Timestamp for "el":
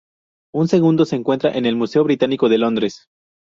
1.67-1.75